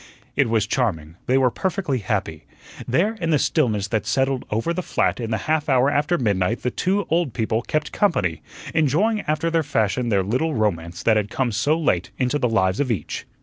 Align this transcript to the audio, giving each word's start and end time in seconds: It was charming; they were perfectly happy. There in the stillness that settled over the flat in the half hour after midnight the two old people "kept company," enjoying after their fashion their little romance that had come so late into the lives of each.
It 0.35 0.49
was 0.49 0.65
charming; 0.65 1.17
they 1.27 1.37
were 1.37 1.51
perfectly 1.51 1.99
happy. 1.99 2.47
There 2.87 3.13
in 3.21 3.29
the 3.29 3.37
stillness 3.37 3.87
that 3.89 4.07
settled 4.07 4.45
over 4.49 4.73
the 4.73 4.81
flat 4.81 5.19
in 5.19 5.29
the 5.29 5.37
half 5.45 5.69
hour 5.69 5.91
after 5.91 6.17
midnight 6.17 6.63
the 6.63 6.71
two 6.71 7.05
old 7.11 7.33
people 7.33 7.61
"kept 7.61 7.91
company," 7.91 8.41
enjoying 8.73 9.21
after 9.27 9.51
their 9.51 9.61
fashion 9.61 10.09
their 10.09 10.23
little 10.23 10.55
romance 10.55 11.03
that 11.03 11.17
had 11.17 11.29
come 11.29 11.51
so 11.51 11.77
late 11.77 12.09
into 12.17 12.39
the 12.39 12.49
lives 12.49 12.79
of 12.79 12.89
each. 12.89 13.27